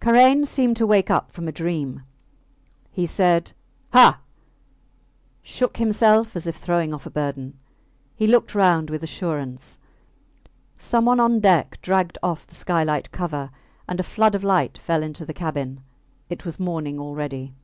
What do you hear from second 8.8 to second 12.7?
with assurance. Someone on deck dragged off the